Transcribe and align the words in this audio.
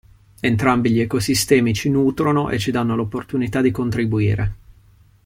Entrambi 0.41 0.89
gli 0.89 0.99
ecosistemi 0.99 1.75
ci 1.75 1.87
nutrono 1.91 2.49
e 2.49 2.57
ci 2.57 2.71
danno 2.71 2.95
l'opportunità 2.95 3.61
di 3.61 3.69
contribuire. 3.69 4.53